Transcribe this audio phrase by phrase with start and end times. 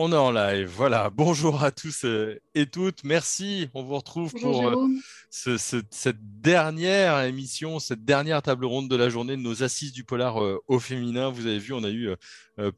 [0.00, 1.10] On est en live, voilà.
[1.10, 3.02] Bonjour à tous euh, et toutes.
[3.02, 3.68] Merci.
[3.74, 4.78] On vous retrouve pour
[5.46, 10.04] euh, cette dernière émission, cette dernière table ronde de la journée de nos assises du
[10.04, 11.30] polar euh, au féminin.
[11.30, 12.10] Vous avez vu, on a eu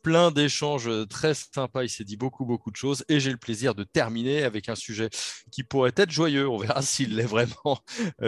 [0.02, 1.84] plein d'échanges très sympas.
[1.84, 3.02] Il s'est dit beaucoup, beaucoup de choses.
[3.08, 5.08] Et j'ai le plaisir de terminer avec un sujet
[5.50, 6.46] qui pourrait être joyeux.
[6.46, 7.78] On verra s'il l'est vraiment,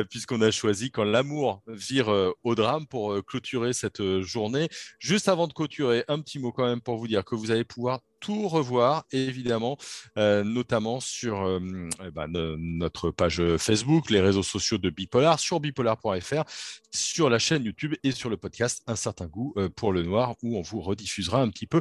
[0.09, 2.09] puisqu'on a choisi quand l'amour vire
[2.42, 4.69] au drame pour clôturer cette journée.
[4.98, 7.64] Juste avant de clôturer, un petit mot quand même pour vous dire que vous allez
[7.64, 9.77] pouvoir tout revoir, évidemment,
[10.16, 11.59] euh, notamment sur euh,
[12.06, 16.45] eh ben, notre page Facebook, les réseaux sociaux de Bipolar, sur bipolar.fr,
[16.91, 20.34] sur la chaîne YouTube et sur le podcast Un certain goût euh, pour le noir,
[20.43, 21.80] où on vous rediffusera un petit peu.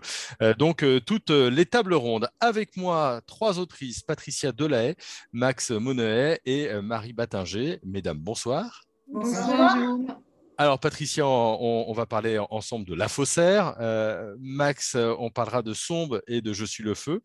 [0.58, 2.30] donc, toutes les tables rondes.
[2.40, 4.96] Avec moi, trois autrices, Patricia Delahaye,
[5.32, 7.80] Max Monnet et Marie Battinger.
[7.84, 8.86] Mesdames, bonsoir.
[9.08, 9.76] Bonsoir.
[10.62, 13.74] Alors, Patricia, on, va parler ensemble de La Faussaire.
[13.80, 17.20] Euh, Max, on parlera de Sombre et de Je suis le feu.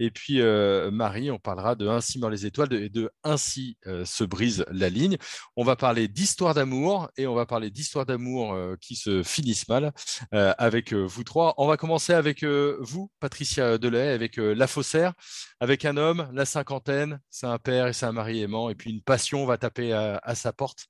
[0.00, 4.04] Et puis, euh, Marie, on parlera de Ainsi meurent les étoiles et de, Ainsi euh,
[4.04, 5.18] se brise la ligne.
[5.54, 9.92] On va parler d'histoire d'amour et on va parler d'histoire d'amour qui se finissent mal
[10.32, 11.54] avec vous trois.
[11.58, 15.12] On va commencer avec vous, Patricia Delay, avec La Faussaire,
[15.60, 18.90] avec un homme, la cinquantaine, c'est un père et c'est un mari aimant, et puis
[18.90, 20.86] une passion va taper à, sa porte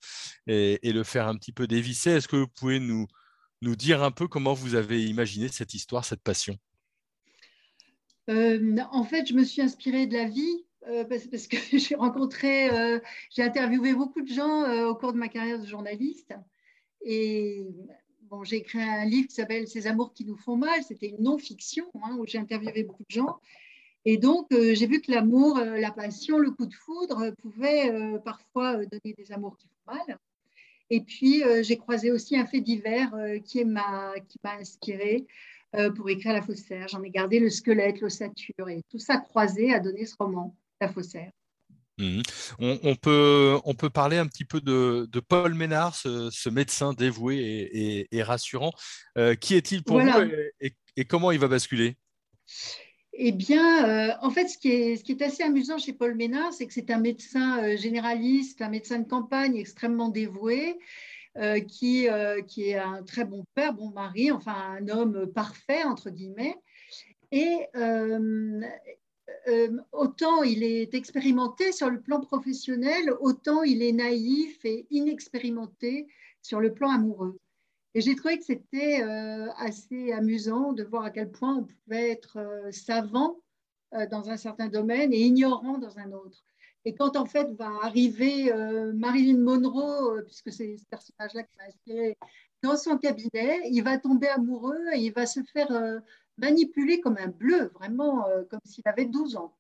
[0.47, 3.07] et, et le faire un petit peu dévier est-ce que vous pouvez nous,
[3.63, 6.57] nous dire un peu comment vous avez imaginé cette histoire, cette passion?
[8.29, 12.71] Euh, En fait, je me suis inspirée de la vie euh, parce, que j'ai rencontré,
[12.71, 16.35] euh, j'ai interviewé beaucoup de gens au cours de ma carrière de journaliste.
[17.03, 17.67] Et
[18.23, 20.83] bon, j'ai écrit un livre qui s'appelle Ces amours qui nous font mal.
[20.83, 23.41] C'était une non-fiction hein, où j'ai interviewé beaucoup de gens.
[24.07, 27.93] Et donc, j'ai vu que l'amour, la passion, le coup de foudre pouvaient
[28.25, 30.19] parfois donner des amours qui font mal.
[30.91, 34.13] Et puis, euh, j'ai croisé aussi un fait divers euh, qui m'a
[34.45, 35.25] inspiré
[35.77, 36.89] euh, pour écrire La Faussaire.
[36.89, 40.89] J'en ai gardé le squelette, l'ossature, et tout ça croisé a donné ce roman, La
[40.89, 41.31] Faussaire.
[41.99, 42.23] Mmh.
[42.59, 48.23] On, peut, on peut parler un petit peu de, Paul Ménard, ce, médecin dévoué et,
[48.23, 48.73] rassurant.
[49.41, 50.09] qui est-il pour vous
[50.97, 51.97] et, comment il va basculer?
[53.23, 56.73] Eh bien, euh, en fait, ce qui, est, assez amusant chez Paul Ménard, c'est que
[56.73, 60.79] c'est un médecin euh, généraliste, un médecin de campagne extrêmement dévoué,
[61.37, 66.57] euh, qui, est un très bon père, bon mari, enfin un homme parfait, entre guillemets.
[67.31, 67.59] Et
[69.93, 76.07] autant il est expérimenté sur le plan professionnel, autant il est naïf et inexpérimenté
[76.41, 77.39] sur le plan amoureux.
[77.95, 82.11] Et j'ai trouvé que c'était euh, assez amusant de voir à quel point on pouvait
[82.11, 83.41] être euh, savant
[83.95, 86.39] euh, dans un certain domaine et ignorant dans un autre.
[86.85, 88.51] Et quand en fait va arriver
[88.95, 92.17] Marilyn Monroe, puisque c'est ce personnage-là qui m'a inspiré,
[92.63, 95.69] dans son cabinet, il va tomber amoureux et il va se faire
[96.39, 99.55] manipuler comme un bleu, vraiment comme s'il avait 12 ans.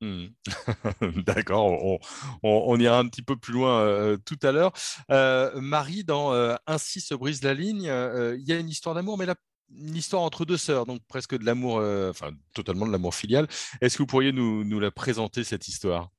[0.00, 0.26] Hmm.
[1.26, 1.98] D'accord,
[2.42, 4.72] on, ira un petit peu plus loin euh, tout à l'heure.
[5.10, 9.18] Euh, Marie, dans euh, Ainsi se brise la ligne, il y a une histoire d'amour,
[9.18, 9.34] mais là,
[9.70, 11.76] une histoire entre deux sœurs, donc presque de l'amour,
[12.10, 13.48] enfin totalement de l'amour filial.
[13.80, 16.10] Est-ce que vous pourriez nous la présenter, cette histoire?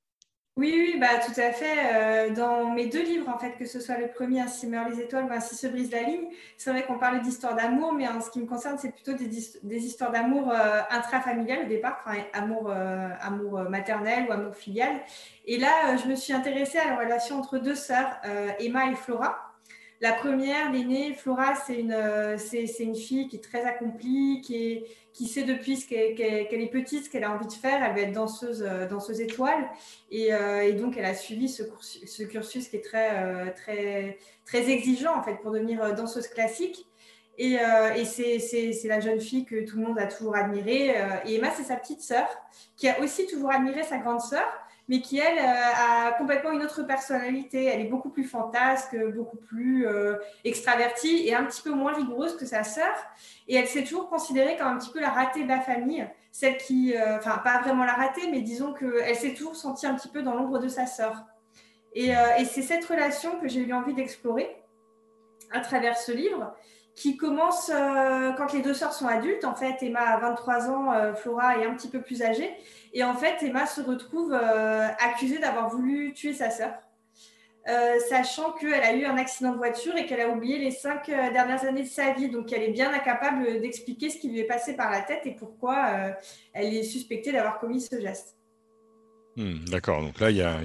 [0.59, 1.77] Oui, oui, bah, tout à fait.
[1.93, 4.99] Euh, dans mes deux livres, en fait, que ce soit le premier, Ainsi meurent les
[4.99, 6.25] étoiles ou Ainsi se brise la ligne,
[6.57, 9.85] c'est vrai qu'on parle d'histoire d'amour, mais en ce qui me concerne, c'est plutôt des,
[9.85, 14.99] histoires d'amour euh, intrafamilial au départ, enfin, amour, euh, amour maternel ou amour filial.
[15.45, 18.19] Et là, je me suis intéressée à la relation entre deux sœurs,
[18.59, 19.48] Emma et Flora.
[20.01, 25.27] La première, l'aînée, Flora, c'est une, c'est, une fille qui est très accomplie, qui, qui
[25.27, 27.83] sait depuis qu'elle, est petite ce qu'elle a envie de faire.
[27.83, 29.69] Elle va être danseuse, danseuse étoile.
[30.09, 35.23] Et, et donc, elle a suivi ce, cursus, qui est très, très, très exigeant en
[35.23, 36.87] fait, pour devenir danseuse classique.
[37.37, 37.57] Et,
[37.97, 40.95] et c'est la jeune fille que tout le monde a toujours admirée.
[41.25, 42.27] Et Emma, c'est sa petite sœur,
[42.77, 44.47] qui a aussi toujours admiré sa grande sœur
[44.89, 47.65] mais qui, elle, euh, a complètement une autre personnalité.
[47.65, 52.35] Elle est beaucoup plus fantasque, beaucoup plus euh, extravertie et un petit peu moins rigoureuse
[52.35, 52.95] que sa sœur.
[53.47, 56.57] Et elle s'est toujours considérée comme un petit peu la ratée de la famille, celle
[56.57, 60.09] qui, euh, enfin, pas vraiment la ratée, mais disons qu'elle s'est toujours sentie un petit
[60.09, 61.23] peu dans l'ombre de sa sœur.
[61.93, 64.47] Et, et c'est cette relation que j'ai eu envie d'explorer
[65.51, 66.53] à travers ce livre
[66.99, 67.71] qui commence
[68.37, 69.45] quand les deux sœurs sont adultes.
[69.45, 72.51] En fait, Emma a 23 ans, Flora est un petit peu plus âgée.
[72.93, 76.73] Et en fait, Emma se retrouve euh, accusée d'avoir voulu tuer sa sœur,
[77.67, 81.09] euh, sachant qu'elle a eu un accident de voiture et qu'elle a oublié les cinq
[81.09, 82.29] euh, dernières années de sa vie.
[82.29, 85.35] Donc, elle est bien incapable d'expliquer ce qui lui est passé par la tête et
[85.35, 86.15] pourquoi
[86.53, 88.35] elle est suspectée d'avoir commis ce geste.
[89.35, 90.59] Hmm, d'accord, donc là, il y a,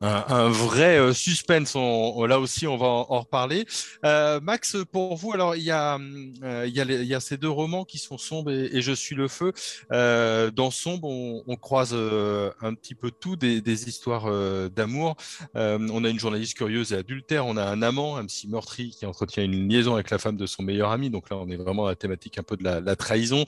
[0.00, 1.74] un, vrai euh, suspense.
[1.74, 3.66] là aussi, on va en, reparler.
[4.04, 5.98] Euh, Max, pour vous, alors, il y, a,
[6.42, 9.52] euh, il, y a ces deux romans qui sont Sombre et, Je suis le feu.
[9.90, 14.30] dans Sombre, on, croise un petit peu tout, des, histoires
[14.70, 15.16] d'amour.
[15.54, 19.06] on a une journaliste curieuse et adultère, on a un amant, un psy meurtri qui
[19.06, 21.10] entretient une liaison avec la femme de son meilleur ami.
[21.10, 23.44] Donc là, on est vraiment dans la thématique un peu de la trahison.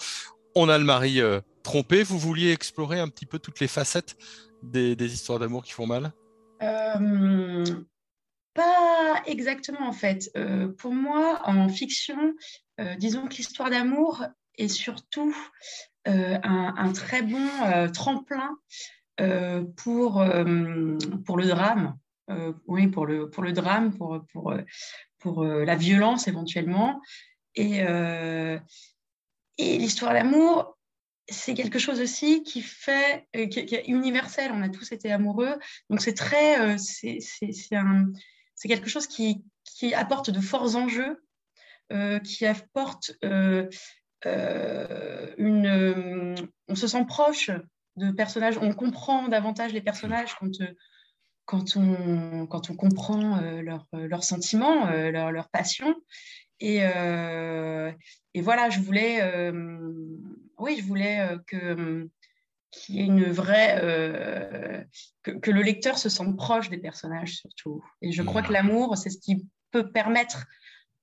[0.55, 1.21] On a le mari
[1.62, 2.03] trompé.
[2.03, 4.17] Vous vouliez explorer un petit peu toutes les facettes
[4.62, 6.12] des, histoires d'amour qui font mal?
[6.62, 7.64] Euh,
[8.55, 10.31] Pas exactement en fait.
[10.37, 12.34] Euh, pour moi, en fiction,
[12.81, 14.25] euh, disons que l'histoire d'amour
[14.56, 15.34] est surtout
[16.05, 17.46] un, très bon
[17.93, 18.56] tremplin
[19.76, 20.25] pour,
[21.26, 21.99] pour le drame.
[22.66, 24.54] oui, pour le, pour le drame, pour, pour,
[25.19, 27.02] pour la violence éventuellement.
[27.54, 27.81] Et,
[29.58, 30.77] et l'histoire d'amour,
[31.28, 34.50] c'est quelque chose aussi qui fait, euh, est universel.
[34.52, 35.58] On a tous été amoureux,
[35.90, 37.20] donc c'est très, euh, c'est
[38.69, 41.22] quelque chose qui, qui, apporte de forts enjeux,
[41.92, 43.69] euh, qui apporte une,
[46.69, 47.50] on se sent proche
[47.96, 50.52] de personnages, on comprend davantage les personnages quand
[51.44, 53.40] quand on, quand on comprend
[53.92, 55.94] leurs sentiments, leurs leur passions.
[56.60, 59.22] Et, et, voilà, je voulais
[60.58, 62.08] oui, je voulais euh, que
[62.70, 64.84] qu'il y ait une vraie euh,
[65.22, 67.82] que, le lecteur se sente proche des personnages surtout.
[68.02, 70.44] Et je crois que l'amour, c'est ce qui peut permettre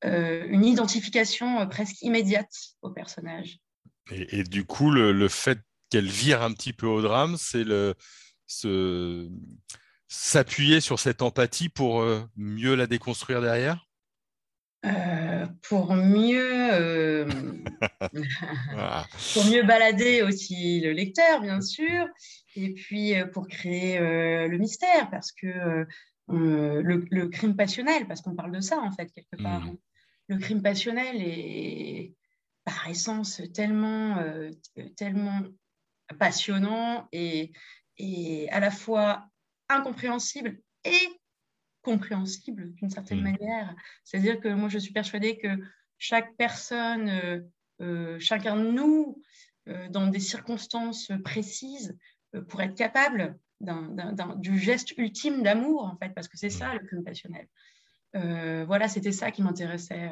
[0.04, 2.54] euh, une identification presque immédiate
[2.84, 3.58] aux personnages.
[4.12, 5.58] Et, du coup, le, fait
[5.90, 7.96] qu'elle vire un petit peu au drame, c'est le
[10.08, 12.06] s'appuyer sur cette empathie pour
[12.36, 13.88] mieux la déconstruire derrière?
[14.86, 17.26] Euh, pour mieux
[18.14, 19.02] euh,
[19.34, 22.08] pour mieux balader aussi le lecteur bien sûr
[22.56, 25.86] et puis euh, pour créer le mystère parce que
[26.28, 29.78] le, crime passionnel parce qu'on parle de ça en fait quelque part mmh.
[30.30, 32.14] le crime passionnel est
[32.64, 34.24] par essence tellement
[34.96, 35.42] tellement
[36.20, 37.52] passionnant et,
[37.98, 39.28] et à la fois
[39.70, 41.20] incompréhensible et
[41.86, 43.24] compréhensible d'une certaine mmh.
[43.24, 43.76] manière.
[44.04, 45.48] C'est-à-dire que moi, je suis persuadée que
[45.98, 47.42] chaque personne, euh, euh,
[48.20, 49.22] chacun de nous,
[49.68, 51.98] euh, dans des circonstances précises,
[52.50, 53.40] pour être capable
[54.38, 57.48] du geste ultime d'amour, en fait, parce que c'est ça le crime passionnel.
[58.14, 60.12] voilà, c'était ça qui m'intéressait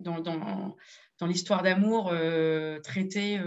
[0.00, 0.74] dans, dans,
[1.18, 2.14] dans l'histoire d'amour
[2.82, 3.38] traitée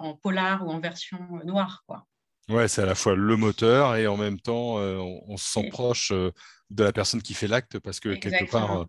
[0.00, 2.08] en polar ou en version noire, quoi.
[2.48, 6.12] Ouais, c'est à la fois le moteur et en même temps, on, se sent proche
[6.70, 8.84] de la personne qui fait l'acte parce que quelque part, euh,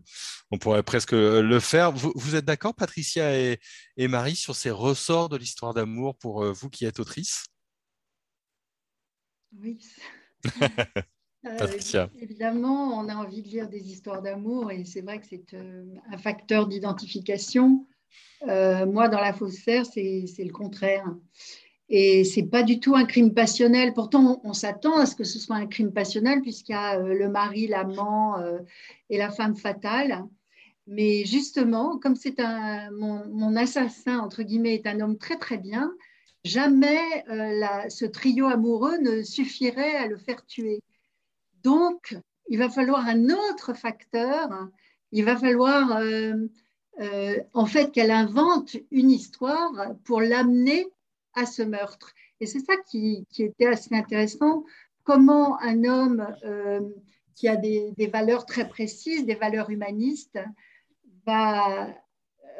[0.50, 1.92] on pourrait presque le faire.
[1.92, 3.58] Vous, êtes d'accord, Patricia et,
[3.98, 7.46] Marie, sur ces ressorts de l'histoire d'amour pour euh, vous qui êtes autrice?
[9.58, 9.78] Oui.
[11.46, 12.10] Euh, Patricia.
[12.20, 15.56] évidemment, on a envie de lire des histoires d'amour et c'est vrai que c'est
[16.12, 17.86] un facteur d'identification.
[18.42, 21.06] moi, dans La Faussaire, c'est le contraire.
[21.92, 23.92] Et c'est pas du tout un crime passionnel.
[23.92, 27.14] Pourtant, on, s'attend à ce que ce soit un crime passionnel puisqu'il y a euh,
[27.14, 28.60] le mari, l'amant euh,
[29.10, 30.24] et la femme fatale.
[30.86, 32.14] Mais justement, comme
[32.92, 35.92] mon, assassin entre guillemets est un homme très très bien,
[36.44, 40.80] jamais euh, ce trio amoureux ne suffirait à le faire tuer.
[41.64, 42.16] Donc,
[42.48, 44.68] il va falloir un autre facteur.
[45.10, 46.00] Il va falloir
[47.52, 49.72] en fait qu'elle invente une histoire
[50.04, 50.86] pour l'amener
[51.34, 52.12] à ce meurtre.
[52.40, 54.64] Et c'est ça qui, était assez intéressant.
[55.04, 56.80] Comment un homme euh,
[57.34, 60.38] qui a des, valeurs très précises, des valeurs humanistes,
[61.26, 61.94] va,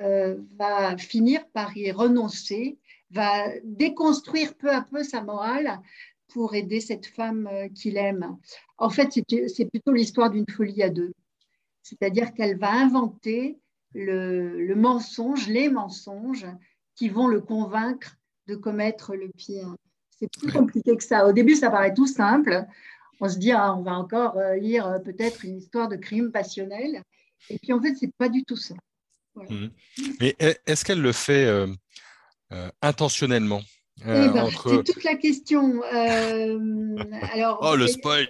[0.02, 2.78] euh, va finir par y renoncer,
[3.10, 5.80] va déconstruire peu à peu sa morale
[6.28, 8.36] pour aider cette femme euh, qu'il aime.
[8.78, 11.12] En fait, c'est plutôt l'histoire d'une folie à deux.
[11.82, 13.58] C'est-à-dire qu'elle va inventer
[13.92, 16.46] le, mensonge, les mensonges
[16.94, 18.16] qui vont le convaincre
[18.50, 19.74] de commettre le pire.
[20.18, 21.26] C'est plus compliqué que ça.
[21.26, 22.64] Au début, ça paraît tout simple.
[23.20, 26.30] On se dit, ah, on va encore euh, lire euh, peut-être une histoire de crime
[26.32, 27.02] passionnel.
[27.48, 28.74] Et puis, en fait, c'est pas du tout ça.
[29.36, 29.68] Mmh.
[30.20, 31.66] Mais est-ce qu'elle le fait euh,
[32.82, 33.62] intentionnellement
[34.02, 35.82] eh ben, C'est toute la question.
[35.82, 38.28] alors, oh, le spoil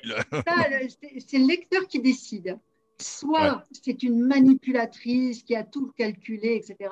[1.27, 2.59] C'est le lecteur qui décide.
[3.01, 6.91] Soit c'est une manipulatrice qui a tout calculé, etc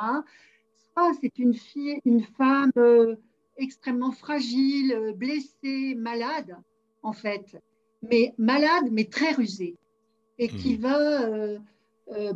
[1.21, 3.17] c'est une fille, une femme euh,
[3.57, 6.57] extrêmement fragile, euh, blessée, malade,
[7.03, 7.57] en fait,
[8.03, 9.77] mais malade, mais très rusée,
[10.39, 10.81] et qui hmm.
[10.81, 11.59] va euh,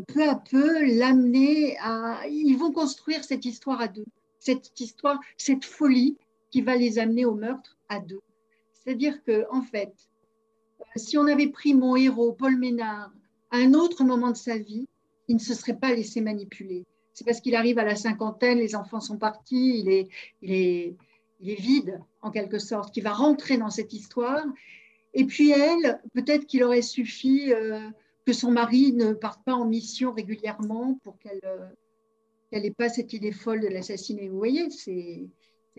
[0.08, 2.26] peu à peu l'amener à.
[2.28, 4.06] Ils vont construire cette histoire à deux,
[4.38, 6.16] cette histoire, cette folie
[6.50, 8.20] qui va les amener au meurtre à deux.
[8.72, 9.94] C'est-à-dire que, en fait,
[10.96, 13.12] si on avait pris mon héros, Paul Ménard,
[13.50, 14.86] à un autre moment de sa vie,
[15.28, 16.84] il ne se serait pas laissé manipuler.
[17.14, 20.08] C'est parce qu'il arrive à la cinquantaine, les enfants sont partis, il est,
[20.40, 20.96] il est,
[21.40, 24.44] il est vide, en quelque sorte, qu'il va rentrer dans cette histoire.
[25.14, 27.80] Et puis elle, peut-être qu'il aurait suffi euh,
[28.24, 31.40] que son mari ne parte pas en mission régulièrement pour qu'elle
[32.52, 34.28] n'ait pas cette idée folle de l'assassiner.
[34.28, 35.28] Vous voyez, c'est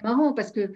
[0.04, 0.72] marrant parce que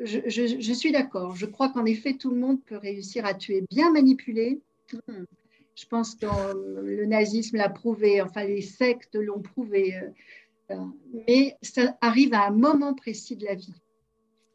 [0.00, 1.36] je, suis d'accord.
[1.36, 3.64] Je crois qu'en effet, tout le monde peut réussir à tuer.
[3.70, 4.60] Bien manipulé,
[5.06, 5.24] hmm.
[5.74, 6.26] Je pense que
[6.82, 9.96] le nazisme l'a prouvé, enfin les sectes l'ont prouvé.
[9.96, 10.10] Euh,
[10.70, 10.84] euh,
[11.28, 13.74] mais ça arrive à un moment précis de la vie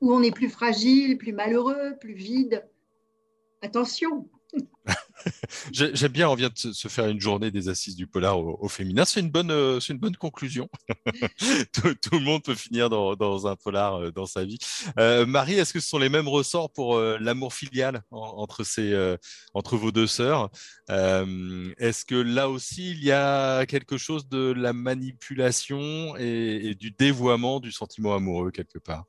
[0.02, 2.66] où on est plus fragile, plus malheureux, plus vide.
[3.62, 4.30] Attention,
[5.72, 9.06] J'aime bien, on vient de se faire une journée des assises du polar au, féminin.
[9.06, 9.80] C'est une, bonne, euh,
[10.20, 10.70] conclusion.
[11.74, 14.58] tout, le monde peut finir dans, un polar euh, dans sa vie.
[14.98, 20.08] Euh, Marie, est-ce que ce sont les mêmes ressorts pour l'amour filial entre vos deux
[20.08, 20.50] sœurs?
[20.90, 27.60] Est-ce que là aussi, il y a quelque chose de la manipulation et du dévoiement
[27.60, 29.06] du sentiment amoureux quelque part?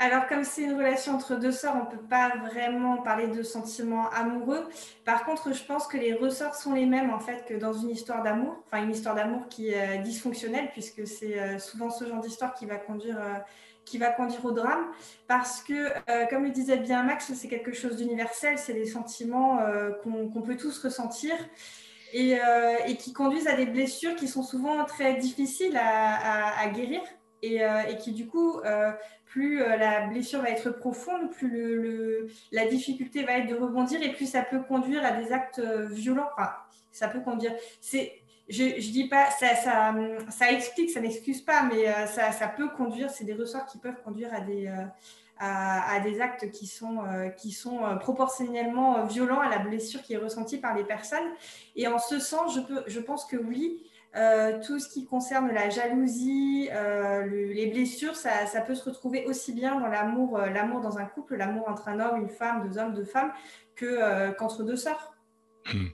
[0.00, 3.42] Alors, comme c'est une relation entre deux sœurs, on ne peut pas vraiment parler de
[3.42, 4.68] sentiments amoureux.
[5.04, 7.90] Par contre, je pense que les ressorts sont les mêmes en fait que dans une
[7.90, 12.20] histoire d'amour, enfin une histoire d'amour qui est dysfonctionnelle, puisque c'est euh, souvent ce genre
[12.20, 13.38] d'histoire qui va conduire euh,
[13.84, 14.86] qui va conduire au drame,
[15.26, 15.72] parce que,
[16.10, 19.60] euh, comme le disait bien Max, c'est quelque chose d'universel, c'est des sentiments
[20.02, 21.34] qu'on peut tous ressentir
[22.12, 22.38] et,
[22.98, 27.00] qui conduisent à des blessures qui sont souvent très difficiles à, guérir
[27.42, 28.60] et, et, qui du coup
[29.28, 34.12] plus euh, la blessure va être profonde, plus la difficulté va être de rebondir et
[34.12, 36.28] plus ça peut conduire à des actes euh, violents.
[36.36, 36.50] Enfin,
[36.90, 37.52] ça peut conduire.
[37.80, 38.12] C'est,
[38.48, 39.94] je, je dis pas, ça, ça,
[40.30, 43.10] ça explique, ça n'excuse pas, mais euh, ça, ça, peut conduire.
[43.10, 44.70] C'est des ressorts qui peuvent conduire à des
[45.40, 46.98] à, des actes qui sont,
[47.36, 51.30] qui sont proportionnellement violents à la blessure qui est ressentie par les personnes.
[51.76, 53.80] Et en ce sens, je, peux, je pense que oui,
[54.16, 59.52] euh, tout ce qui concerne la jalousie, euh, les blessures, ça, peut se retrouver aussi
[59.52, 62.78] bien dans l'amour, euh, l'amour dans un couple, l'amour entre un homme, une femme, deux
[62.78, 63.32] hommes, deux femmes,
[63.76, 65.14] que, qu'entre deux sœurs.
[65.72, 65.88] Hmm.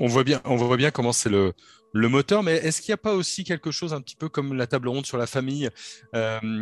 [0.00, 1.52] On, voit bien, comment c'est le,
[1.92, 4.66] moteur, mais est-ce qu'il n'y a pas aussi quelque chose un petit peu comme la
[4.66, 5.68] table ronde sur la famille,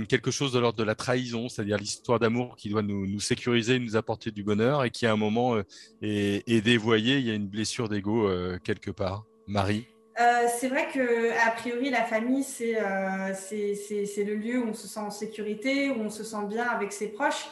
[0.08, 3.96] quelque chose de l'ordre de la trahison, c'est-à-dire l'histoire d'amour qui doit nous, sécuriser, nous
[3.96, 5.56] apporter du bonheur et qui à un moment
[6.02, 8.28] est, est dévoyée, il y a une blessure d'ego
[8.64, 9.24] quelque part?
[9.46, 9.86] Marie?
[10.20, 14.86] Euh, c'est vrai que a priori la famille euh, c'est le lieu où on se
[14.86, 17.48] sent en sécurité, où on se sent bien avec ses proches.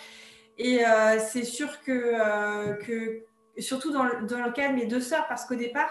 [0.58, 3.24] Et euh, c'est sûr que, que
[3.58, 5.90] surtout dans le, dans le, cas de mes deux sœurs, parce qu'au départ,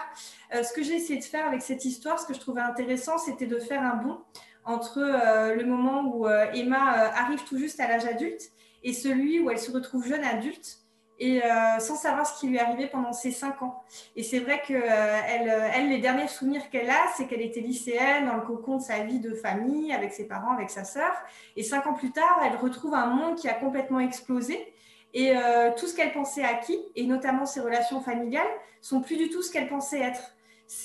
[0.50, 3.46] ce que j'ai essayé de faire avec cette histoire, ce que je trouvais intéressant, c'était
[3.46, 4.20] de faire un bond
[4.64, 8.50] entre le moment où Emma arrive tout juste à l'âge adulte
[8.82, 10.81] et celui où elle se retrouve jeune adulte
[11.22, 13.84] et euh, sans savoir ce qui lui arrivait pendant ces cinq ans.
[14.16, 18.26] Et c'est vrai que euh, euh, les derniers souvenirs qu'elle a, c'est qu'elle était lycéenne
[18.26, 21.12] dans le cocon de sa vie de famille, avec ses parents, avec sa sœur.
[21.54, 24.74] Et cinq ans plus tard, elle retrouve un monde qui a complètement explosé.
[25.14, 25.34] Et
[25.76, 28.48] tout ce qu'elle pensait acquis, et notamment ses relations familiales,
[28.80, 30.34] sont plus du tout ce qu'elle pensait être.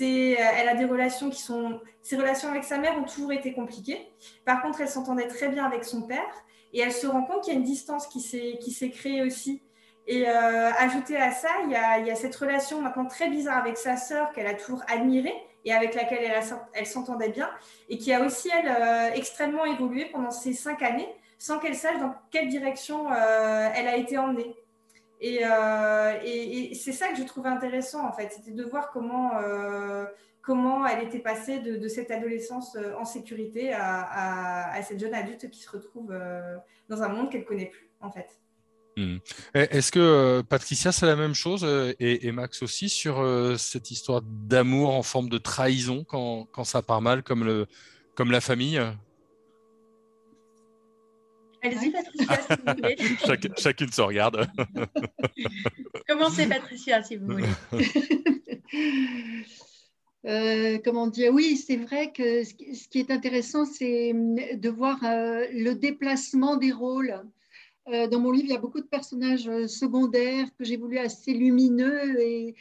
[0.01, 4.06] Elle a des relations qui sont, ses relations avec sa mère ont toujours été compliquées.
[4.44, 7.53] Par contre, elle s'entendait très bien avec son père, et elle se rend compte qu'il
[7.53, 9.62] y a une distance qui s'est créée aussi
[10.08, 11.76] et euh, ajouté à ça, il y,
[12.12, 15.36] a, cette relation maintenant très bizarre avec sa sœur qu'elle a toujours admirée
[15.66, 16.32] et avec laquelle
[16.74, 17.50] elle, s'entendait bien,
[17.90, 22.00] et qui a aussi, elle, euh, extrêmement évolué pendant ces cinq années, sans qu'elle sache
[22.00, 24.56] dans quelle direction euh, elle a été emmenée.
[25.20, 25.40] Et,
[26.74, 29.34] c'est ça que je trouvais intéressant, en fait, c'était de voir comment,
[30.88, 36.18] elle était passée de, cette adolescence en sécurité à, cette jeune adulte qui se retrouve
[36.88, 38.40] dans un monde qu'elle connaît plus, en fait.
[38.98, 39.18] Hmm.
[39.54, 43.92] Est-ce que euh, Patricia, c'est la même chose euh, et, Max aussi sur euh, cette
[43.92, 47.68] histoire d'amour en forme de trahison quand, ça part mal, comme, le,
[48.16, 48.82] comme la famille?
[51.62, 52.98] Allez-y, Patricia, si vous voulez.
[53.60, 54.48] chacune se regarde.
[56.08, 57.46] Commencez, Patricia, si vous voulez.
[60.84, 61.32] comment dire?
[61.32, 67.22] Oui, c'est vrai que ce qui est intéressant, c'est de voir le déplacement des rôles.
[67.89, 70.98] Euh, dans mon livre, il y a beaucoup de personnages euh, secondaires que j'ai voulu
[70.98, 72.56] assez lumineux et,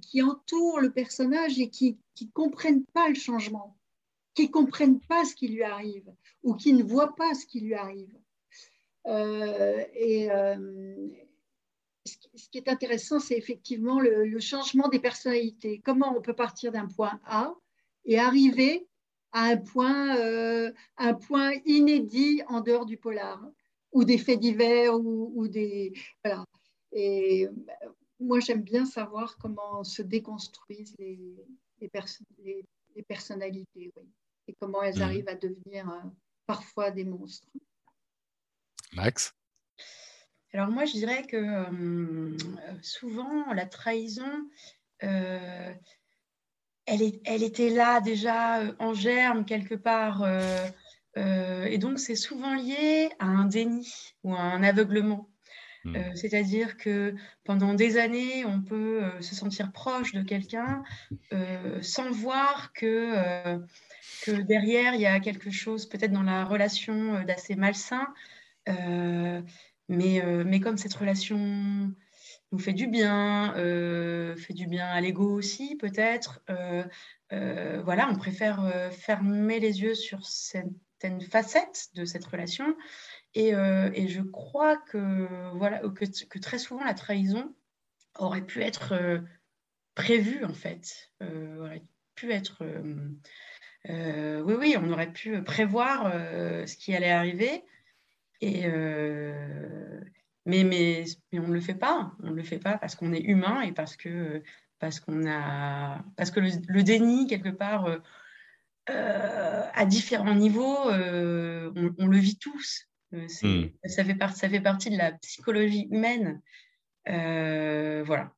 [0.00, 3.76] qui entourent le personnage et qui ne comprennent pas le changement,
[4.34, 6.12] qui ne comprennent pas ce qui lui arrive
[6.44, 8.14] ou qui ne voient pas ce qui lui arrive.
[9.06, 10.28] Euh, et
[12.04, 15.80] ce qui est intéressant, c'est effectivement le, changement des personnalités.
[15.84, 17.54] Comment on peut partir d'un point A
[18.04, 18.86] et arriver
[19.32, 23.42] à un point inédit en dehors du polar?
[23.92, 25.92] Ou des faits divers, ou, des.
[26.24, 26.44] Voilà.
[26.92, 27.48] Et
[28.18, 31.18] moi, j'aime bien savoir comment se déconstruisent les,
[31.80, 31.90] les,
[32.94, 33.92] les, personnalités,
[34.48, 35.02] et comment elles mmh.
[35.02, 35.86] arrivent à devenir
[36.46, 37.48] parfois des monstres.
[38.92, 39.34] Max?
[40.54, 42.36] Alors moi, je dirais que euh,
[42.82, 44.50] souvent, la trahison,
[45.02, 45.72] euh,
[46.84, 50.22] elle, elle, était là déjà euh, en germe quelque part.
[51.16, 53.92] Et donc, c'est souvent lié à un déni
[54.24, 55.28] ou à un aveuglement.
[55.84, 55.96] Hmm.
[56.14, 57.14] C'est-à-dire que
[57.44, 60.82] pendant des années, on peut se sentir proche de quelqu'un
[61.80, 63.58] sans voir que,
[64.24, 68.06] que derrière, il y a quelque chose peut-être dans la relation d'assez malsain.
[70.22, 71.92] Euh, mais, comme cette relation
[72.52, 78.16] nous fait du bien, euh, fait du bien à l'ego aussi peut-être, euh, voilà, on
[78.16, 80.26] préfère fermer les yeux sur
[81.02, 82.76] certaines facettes de cette relation.
[83.34, 87.54] Et, je crois que, voilà, que, très souvent la trahison
[88.18, 89.22] aurait pu être
[89.94, 91.82] prévue en fait, aurait
[92.14, 92.64] pu être...
[93.88, 97.64] oui, oui, on aurait pu prévoir ce qui allait arriver.
[98.42, 100.00] Et, euh,
[100.46, 102.12] mais, mais, mais, on ne le fait pas.
[102.22, 104.42] On ne le fait pas parce qu'on est humain et parce que,
[104.80, 107.86] parce qu'on a, parce que le, déni, quelque part,
[108.90, 112.88] euh, euh, à différents niveaux, on, le vit tous.
[113.12, 113.26] Hmm.
[113.84, 116.40] ça, fait ça fait partie de la psychologie humaine.
[117.06, 118.32] voilà.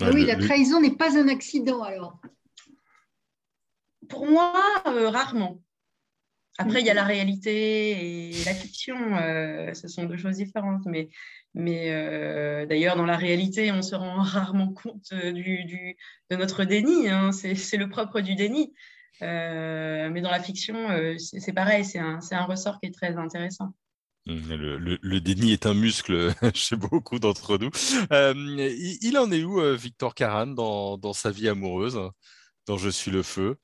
[0.00, 2.20] Ah oui, la trahison n'est pas un accident alors.
[4.08, 4.52] Pour moi,
[4.84, 5.60] rarement.
[6.58, 10.84] Après, il y a la réalité et la fiction, euh, ce sont deux choses différentes.
[10.84, 11.08] Mais,
[11.54, 15.96] mais euh, d'ailleurs, dans la réalité, on se rend rarement compte euh, du,
[16.30, 17.08] de notre déni.
[17.08, 17.32] Hein.
[17.32, 18.74] C'est le propre du déni.
[19.20, 20.88] Mais dans la fiction,
[21.18, 23.72] c'est pareil, c'est un, un, ressort qui est très intéressant.
[24.26, 27.70] Mmh, le, le, déni est un muscle chez beaucoup d'entre nous.
[28.10, 32.00] il, en est où, Victor Caran, dans, dans sa vie amoureuse,
[32.66, 33.58] dans Je suis le feu?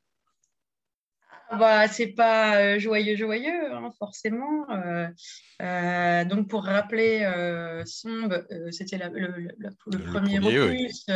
[1.51, 4.69] Bah, c'est pas euh, joyeux, joyeux, hein, forcément.
[4.71, 5.09] Euh,
[5.63, 7.25] euh, donc, pour rappeler,
[7.87, 11.07] Sombre, c'était le, premier opus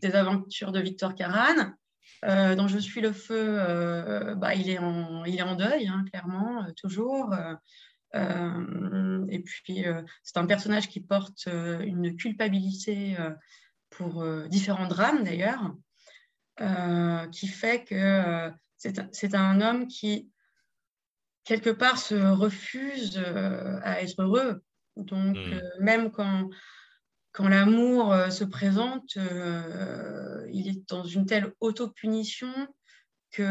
[0.00, 1.72] des aventures de Victor Caran.
[2.24, 6.66] Dont je suis le feu, bah, il, est en, il est en deuil, hein, clairement,
[6.76, 7.34] toujours.
[8.14, 9.84] et puis,
[10.22, 13.16] c'est un personnage qui porte une culpabilité
[13.90, 15.74] pour différents drames, d'ailleurs,
[17.30, 18.50] qui fait que
[19.12, 20.30] c'est un homme qui,
[21.44, 24.62] quelque part, se refuse euh, à être heureux.
[24.96, 26.50] Donc, euh, même quand,
[27.34, 32.52] quand l'amour euh, se présente, il est dans une telle autopunition
[33.30, 33.44] qu'il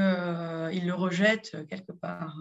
[0.73, 2.35] il le rejette quelque part.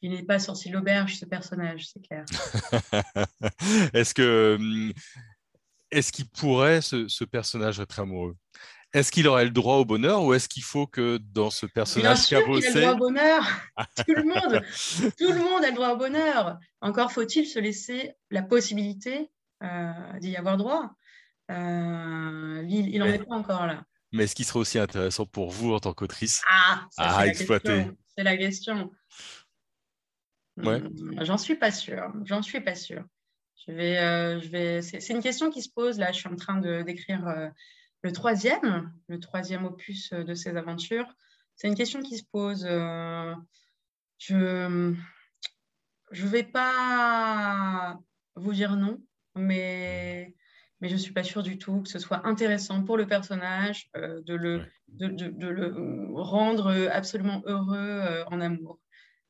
[0.00, 2.24] Il n'est pas sorti de l'auberge, ce personnage, c'est clair.
[3.94, 4.92] est-ce que hum,
[5.94, 8.36] est-ce qu'il pourrait, ce, ce personnage, être amoureux?
[8.92, 12.16] Est-ce qu'il aurait le droit au bonheur ou est-ce qu'il faut que dans ce personnage
[12.16, 13.44] Bien sûr a le droit au bonheur.
[14.06, 14.62] tout le monde,
[15.18, 16.58] tout le monde a le droit au bonheur.
[16.80, 19.33] Encore faut-il se laisser la possibilité euh,
[20.20, 20.94] d'y avoir droit.
[21.50, 23.84] Euh, il n'en est pas encore là.
[24.12, 28.22] Mais est-ce qu'il serait aussi intéressant pour vous en tant qu'autrice ah, à exploiter C'est
[28.22, 28.92] la question.
[30.56, 30.80] Ouais.
[30.80, 32.12] Hmm, j'en suis pas sûre.
[32.24, 33.04] J'en suis pas sûre.
[33.66, 34.82] Je vais, euh, je vais.
[34.82, 36.12] C'est une question qui se pose là.
[36.12, 37.50] Je suis en train de d'écrire
[38.02, 41.08] le troisième, le troisième opus de ces aventures,
[41.56, 42.66] c'est une question qui se pose.
[42.68, 43.34] Euh,
[44.18, 44.96] je ne
[46.12, 47.98] vais pas
[48.36, 49.00] vous dire non,
[49.36, 50.34] mais,
[50.80, 53.90] mais je ne suis pas sûre du tout que ce soit intéressant pour le personnage
[53.96, 55.74] euh, de, le, de, de, le
[56.14, 58.78] rendre absolument heureux euh, en amour.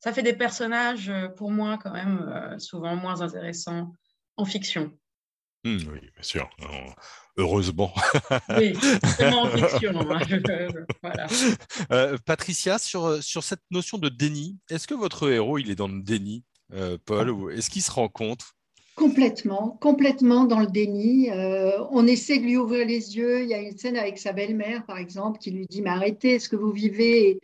[0.00, 3.94] Ça fait des personnages, pour moi, quand même, souvent moins intéressants
[4.36, 4.92] en fiction.
[5.64, 6.50] Mmh, oui, bien sûr
[7.36, 7.92] heureusement.
[8.56, 8.72] Oui,
[9.20, 10.10] en fiction.
[10.10, 11.26] Hein,
[11.90, 15.74] euh, Patricia, sur, euh, sur cette notion de déni, est-ce que votre héros, il est
[15.74, 18.44] dans le déni, euh, Paul, ou est-ce qu'il se rend compte
[18.96, 21.28] Complètement, complètement dans le déni.
[21.90, 23.42] on essaie de lui ouvrir les yeux.
[23.42, 26.38] Il y a une scène avec sa belle-mère, par exemple, qui lui dit Mais arrêtez,
[26.38, 27.40] ce que vous vivez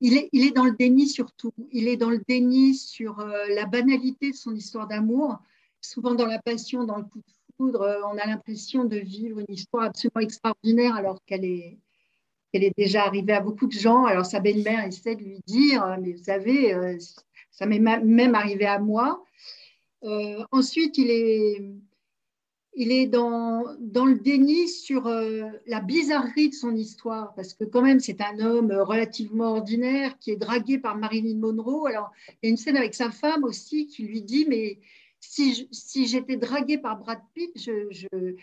[0.00, 1.52] il est, dans le déni surtout.
[1.72, 3.16] Il est dans le déni sur
[3.48, 5.38] la banalité de son histoire d'amour,
[5.80, 7.24] souvent dans la passion, dans le coup de
[7.70, 11.78] euh, on a l'impression de vivre une histoire absolument extraordinaire alors qu'elle est,
[12.52, 14.04] qu'elle est déjà arrivée à beaucoup de gens.
[14.04, 16.98] Alors sa belle-mère essaie de lui dire, euh, mais vous savez, euh,
[17.50, 19.24] ça m'est même arrivé à moi.
[20.50, 21.62] Ensuite, il est,
[22.74, 25.04] il est dans, dans le déni sur
[25.66, 30.30] la bizarrerie de son histoire, parce que quand même, c'est un homme relativement ordinaire qui
[30.30, 31.86] est dragué par Marilyn Monroe.
[31.86, 34.78] Alors, il y a une scène avec sa femme aussi qui lui dit, mais
[35.22, 37.88] si, si j'étais draguée par Brad Pitt, je,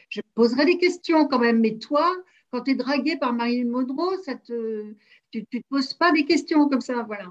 [0.10, 1.60] je, poserais des questions quand même.
[1.60, 2.16] Mais toi,
[2.52, 4.54] quand tu es draguée par Marilyn Monroe, ça tu
[5.36, 7.04] ne te poses pas des questions comme ça.
[7.04, 7.26] Voilà.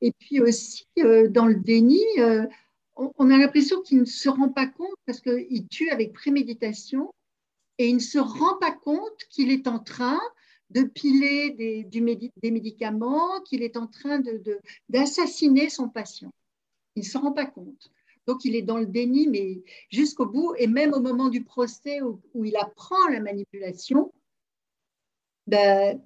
[0.00, 2.02] Et puis aussi, euh, dans le déni,
[2.98, 7.12] on, a l'impression qu'il ne se rend pas compte parce qu'il tue avec préméditation
[7.78, 10.20] et il ne se rend pas compte qu'il est en train
[10.70, 14.20] de piler des, des médicaments, qu'il est en train
[14.88, 16.32] d'assassiner son patient.
[16.96, 17.90] Il ne se rend pas compte.
[18.26, 20.54] Donc, il est dans le déni, mais jusqu'au bout.
[20.58, 24.12] Et même au moment du procès où, il apprend la manipulation,
[25.46, 26.02] ben,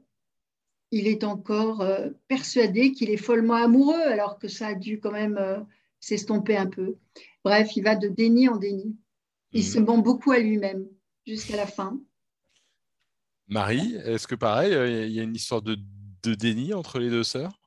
[0.92, 5.10] il est encore euh, persuadé qu'il est follement amoureux, alors que ça a dû quand
[5.10, 5.58] même euh,
[6.02, 6.96] s'estomper un peu.
[7.44, 8.94] Bref, il va de déni en déni.
[9.52, 9.86] Il se mhm.
[9.86, 10.86] ment beaucoup à lui-même
[11.26, 11.98] jusqu'à la fin.
[13.48, 15.78] Marie, est-ce que pareil, euh, il y a une histoire de,
[16.24, 17.60] déni entre les deux sœurs?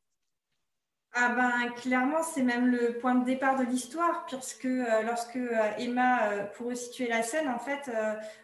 [1.18, 4.68] Ah ben, clairement, c'est même le point de départ de l'histoire, puisque
[5.06, 5.40] lorsque
[5.78, 6.20] Emma,
[6.56, 7.90] pour resituer la scène, en fait,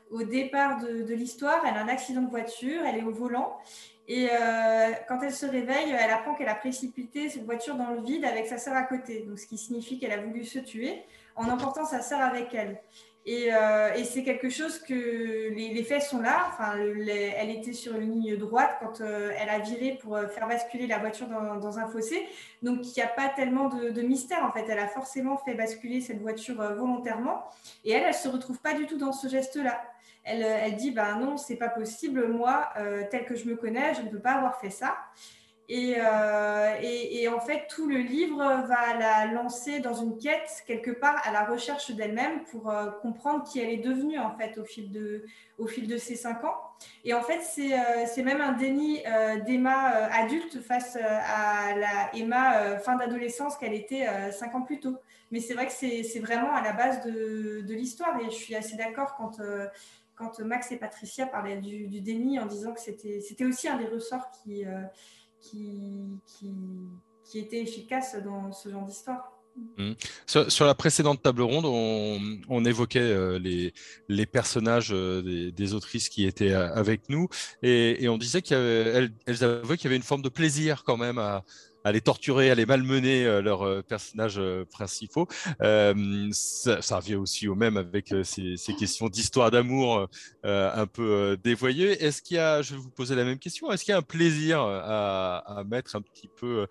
[0.10, 3.60] au départ de, l'histoire, elle a un accident de voiture, elle est au volant,
[4.08, 8.02] et euh, quand elle se réveille, elle apprend qu'elle a précipité cette voiture dans le
[8.02, 9.26] vide avec sa sœur à côté.
[9.38, 11.04] Ce qui signifie qu'elle a voulu se tuer
[11.38, 12.82] en emportant sa sœur avec elle.
[13.26, 14.94] Et, euh, c'est quelque chose que
[15.54, 16.48] les, faits sont là.
[16.50, 20.88] Enfin, elle était sur une ligne droite quand euh, elle a viré pour faire basculer
[20.88, 22.28] la voiture dans, un fossé.
[22.62, 24.44] Donc, il n'y a pas tellement de, mystère.
[24.44, 27.44] En fait, elle a forcément fait basculer cette voiture volontairement.
[27.86, 29.82] Et elle, elle ne se retrouve pas du tout dans ce geste-là
[30.24, 33.56] elle, euh, elle dit bah non, c'est pas possible, moi, euh, tel que je me
[33.56, 34.98] connais, je ne peux pas avoir fait ça.
[35.72, 41.22] Euh, et, en fait, tout le livre va la lancer dans une quête quelque part
[41.24, 45.24] à la recherche d'elle-même pour comprendre qui elle est devenue en fait au fil de,
[45.58, 46.58] au fil de ces cinq ans.
[47.06, 49.02] Et en fait, c'est même un déni
[49.46, 54.98] d'Emma adulte face à la Emma fin d'adolescence qu'elle était cinq ans plus tôt.
[55.32, 58.56] Mais c'est vrai que c'est vraiment à la base de, de l'histoire et je suis
[58.56, 59.40] assez d'accord quand
[60.22, 64.30] quand Max et Patricia parlaient du, déni en disant que c'était aussi un des ressorts
[64.32, 64.84] qui, euh,
[65.42, 69.38] qui, qui, était efficace dans ce genre d'histoire.
[69.78, 69.92] Mmh.
[70.26, 71.66] Sur, la précédente table ronde,
[72.48, 73.74] on, évoquait euh, les,
[74.08, 77.28] les, personnages euh, des, autrices qui étaient avec nous
[77.62, 81.44] et, on disait qu'elles avouaient qu'il y avait une forme de plaisir quand même à,
[81.84, 85.28] à les torturer, à les malmener euh, leurs euh, personnages euh, principaux.
[85.60, 90.08] Ça, ça, revient aussi au même avec ces, questions d'histoire d'amour
[90.44, 92.04] un peu dévoyées.
[92.04, 93.98] Est-ce qu'il y a, je vais vous poser la même question, est-ce qu'il y a
[93.98, 96.68] un plaisir à, mettre un petit peu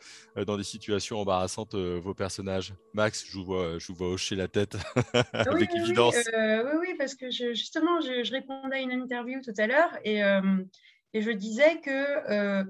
[0.46, 2.74] dans des situations embarrassantes vos personnages?
[2.94, 4.76] Max, je vous vois, je vous vois hocher la tête
[5.32, 6.16] avec évidence.
[6.16, 10.20] Oui, oui, parce que justement, je, répondais à une interview tout à l'heure et,
[11.14, 12.64] et, je disais que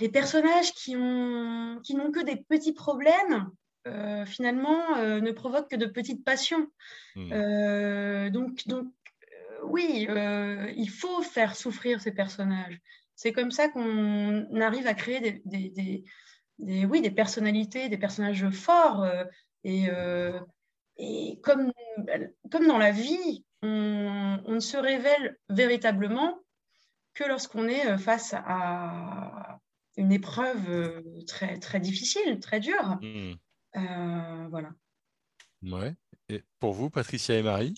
[0.00, 3.50] les personnages qui n'ont qui que des petits problèmes,
[3.86, 6.66] euh, finalement, euh, ne provoquent que de petites passions.
[7.16, 7.32] Hmm.
[7.32, 8.92] Euh, donc, donc
[9.64, 10.06] oui,
[10.76, 12.78] il faut faire souffrir ces personnages.
[13.14, 16.04] C'est comme ça qu'on arrive à créer des, des,
[16.58, 19.06] des, oui, des personnalités, des personnages forts.
[19.64, 19.86] et,
[20.98, 21.72] et comme,
[22.50, 26.43] comme dans la vie, on, on ne se révèle véritablement
[27.14, 29.60] que lorsqu'on est face à,
[29.96, 32.98] une épreuve euh, très, très difficile, très dure.
[33.00, 33.34] Hmm.
[33.76, 34.72] Euh, voilà.
[35.62, 35.94] Ouais.
[36.28, 37.74] Et pour vous, Patricia et Marie?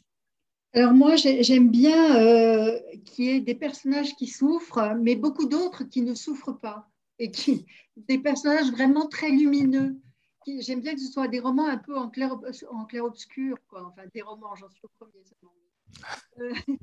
[0.72, 5.84] Alors moi, j'aime bien euh, qu'il y ait des personnages qui souffrent, mais beaucoup d'autres
[5.84, 6.88] qui ne souffrent pas.
[7.18, 7.64] Et qui,
[7.96, 9.98] des personnages vraiment très lumineux.
[10.60, 12.36] J'aime bien que ce soit des romans un peu en clair,
[12.70, 13.86] en clair obscur, quoi.
[13.86, 15.24] enfin des romans, j'en suis au premier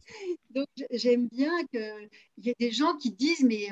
[0.52, 3.70] donc j'aime bien qu'il y ait des gens qui disent, mais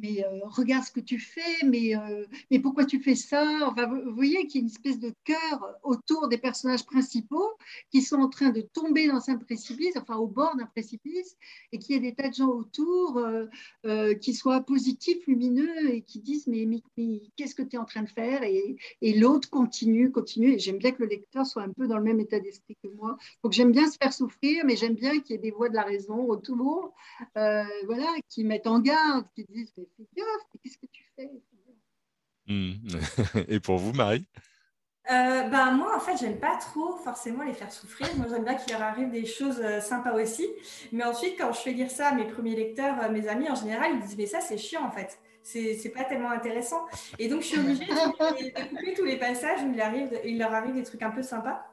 [0.00, 3.44] mais euh, regarde ce que tu fais, mais, euh, mais pourquoi tu fais ça?
[3.62, 7.50] Enfin, vous, voyez qu'il y a une espèce de cœur autour des personnages principaux
[7.90, 11.36] qui sont en train de tomber dans un précipice, enfin au bord d'un précipice,
[11.72, 13.18] et qu'il y a des tas de gens autour
[13.84, 17.84] euh, qui soient positifs, lumineux, et qui disent mais, mais, qu'est-ce que tu es en
[17.84, 18.42] train de faire?
[18.42, 21.98] Et, et l'autre continue, continue, et j'aime bien que le lecteur soit un peu dans
[21.98, 23.16] le même état d'esprit que moi.
[23.42, 25.74] Donc j'aime bien se faire souffrir, mais j'aime bien qu'il y ait des voix de
[25.74, 26.94] la raison autour,
[27.34, 29.72] voilà, qui mettent en garde, qui disent
[30.62, 31.30] qu'est-ce que tu fais?
[32.46, 32.74] Hmm.
[33.48, 34.26] Et pour vous, Marie?
[35.08, 38.08] Euh, ben, moi, en fait, j'aime pas trop forcément les faire souffrir.
[38.16, 40.48] Moi, j'aime bien qu'il leur arrive des choses euh, sympas aussi.
[40.90, 43.54] Mais ensuite, quand je fais lire ça à mes premiers lecteurs, euh, mes amis en
[43.54, 45.18] général, ils disent Mais ça, c'est chiant en fait.
[45.42, 46.86] C'est pas tellement intéressant.
[47.20, 50.52] Et donc, je suis obligée de couper tous les passages où il, arrive, il leur
[50.52, 51.64] arrive des trucs un peu sympas.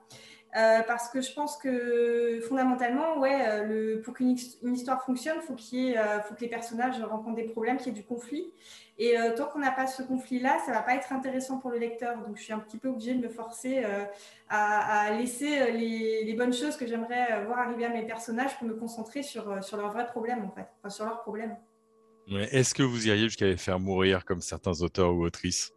[0.53, 6.35] Parce que je pense que fondamentalement, ouais, le, pour qu'une histoire fonctionne, faut qu'il faut
[6.35, 8.51] que les personnages rencontrent des problèmes, qu'il y ait du conflit.
[8.99, 12.21] Et tant qu'on n'a pas ce conflit-là, ça va pas être intéressant pour le lecteur.
[12.21, 13.83] Donc, je suis un petit peu obligée de me forcer
[14.49, 19.23] à, laisser les, bonnes choses que j'aimerais voir arriver à mes personnages pour me concentrer
[19.23, 21.55] sur, leurs vrais problèmes, en fait, sur leurs problèmes.
[22.27, 25.73] Est-ce que vous iriez jusqu'à les faire mourir comme certains auteurs ou autrices?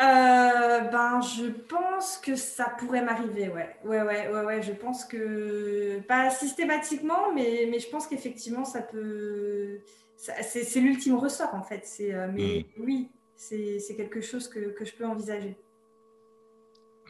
[0.00, 3.76] Euh, ben, je pense que ça pourrait m'arriver, ouais.
[3.84, 4.62] Ouais, ouais, ouais, ouais.
[4.62, 9.80] Je pense que pas systématiquement, mais, mais je pense qu'effectivement, ça peut.
[10.16, 11.84] C'est l'ultime ressort, en fait.
[11.84, 12.82] C'est, euh, mais hmm.
[12.84, 15.56] oui, c'est quelque chose que, que, je peux envisager.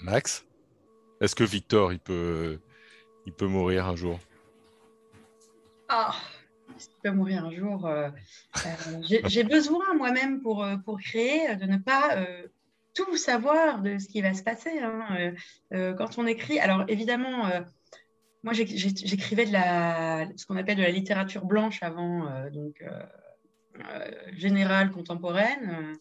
[0.02, 0.46] Max,
[1.20, 2.58] est-ce que Victor, il peut,
[3.26, 4.18] il peut mourir un jour?
[5.88, 6.14] Ah,
[6.70, 7.86] il peut mourir un jour.
[7.86, 8.08] Euh,
[8.94, 12.16] j'ai besoin moi-même pour, pour créer de ne pas
[12.98, 14.80] tout savoir de ce qui va se passer.
[14.80, 15.06] Hein.
[15.18, 15.32] Euh,
[15.72, 17.60] euh, quand on écrit, alors évidemment, euh,
[18.42, 22.82] moi j'écrivais de la, ce qu'on appelle de la littérature blanche avant, donc
[24.32, 25.96] générale, contemporaine.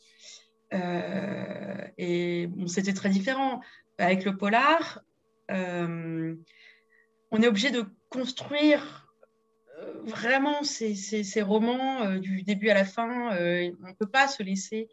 [1.98, 3.62] et c'était très différent.
[3.98, 5.02] Avec le polar,
[5.50, 6.38] on
[7.42, 9.12] est obligé de construire
[10.04, 13.32] vraiment ces, ces romans du début à la fin.
[13.32, 14.90] on ne peut pas se laisser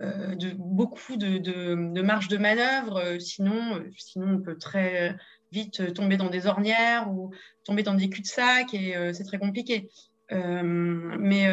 [0.00, 5.16] euh, de, beaucoup de, de, marge de manœuvre, euh, sinon, euh, sinon on peut très
[5.52, 7.30] vite tomber dans des ornières ou
[7.62, 9.88] tomber dans des cul-de-sac et c'est très compliqué.
[10.30, 11.46] mais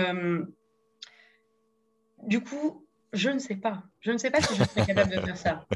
[2.23, 3.83] du coup, je ne sais pas.
[3.99, 5.67] Je ne sais pas si je serais capable de faire ça.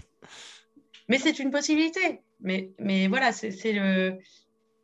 [1.07, 2.21] Mais c'est une possibilité.
[2.39, 4.17] Mais, mais voilà, c'est le,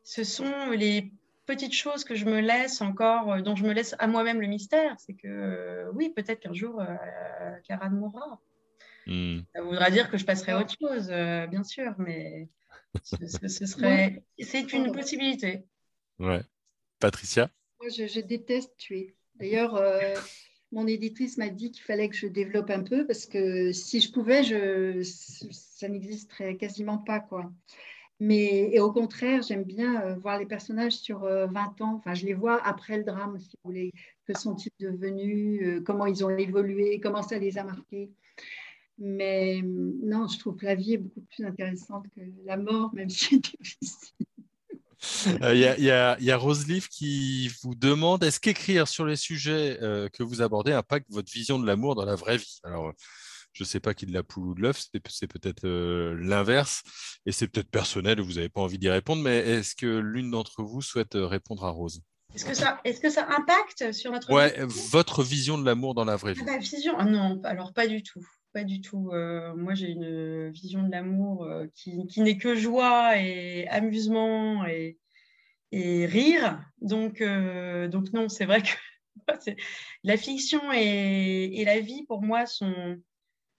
[0.03, 1.11] ce sont les
[1.45, 4.47] petite chose que je me laisse encore, euh, dont je me laisse à moi-même le
[4.47, 8.39] mystère, c'est que euh, oui, peut-être qu'un jour, euh, mourra.
[9.07, 9.39] Hmm.
[9.55, 12.49] Ça voudra dire que je passerai à autre chose, euh, bien sûr, mais
[13.03, 13.15] ce,
[13.65, 15.63] serait, c'est une possibilité.
[16.19, 16.41] Ouais.
[16.99, 17.49] Patricia?
[17.79, 19.15] Moi, je, déteste tuer.
[19.35, 19.81] D'ailleurs,
[20.71, 24.11] mon éditrice m'a dit qu'il fallait que je développe un peu parce que si je
[24.11, 27.51] pouvais, je, ça n'existerait quasiment pas, quoi.
[28.21, 31.95] Mais et au contraire, j'aime bien euh, voir les personnages sur 20 euh, ans.
[31.95, 33.91] Enfin, je les vois après le drame, si vous voulez.
[34.27, 38.11] Que sont-ils devenus euh, Comment ils ont évolué Comment ça les a marqués
[38.99, 43.09] Mais non, je trouve que la vie est beaucoup plus intéressante que la mort, même
[43.09, 44.27] si c'est difficile.
[45.41, 49.79] Il y, a, y, a Roseleaf qui vous demande est-ce qu'écrire sur les sujets
[50.13, 52.59] que vous abordez impacte votre vision de l'amour dans la vraie vie?
[52.63, 52.93] Alors,
[53.53, 56.83] je ne sais pas qui de la poule ou de l'œuf, c'est peut-être euh, l'inverse,
[57.25, 60.63] et c'est peut-être personnel, vous n'avez pas envie d'y répondre, mais est-ce que l'une d'entre
[60.63, 62.01] vous souhaite euh, répondre à Rose?
[62.33, 66.05] Est-ce que, ça, est que ça impacte sur notre ouais, votre vision de l'amour dans
[66.05, 66.93] la vraie vie ah, vision?
[66.97, 68.25] Ah Non, alors pas du tout.
[68.53, 69.09] Pas du tout.
[69.11, 74.97] Euh, moi, j'ai une vision de l'amour qui, qui n'est que joie et amusement et,
[75.73, 76.63] et rire.
[76.79, 78.69] Donc, donc non, c'est vrai que
[80.03, 82.97] la fiction et, et, la vie, pour moi, sont,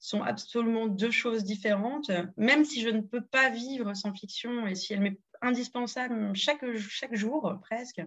[0.02, 2.10] sont absolument deux choses différentes.
[2.36, 6.64] Même si je ne peux pas vivre sans fiction et si elle m'est indispensable chaque,
[6.76, 8.02] chaque jour presque,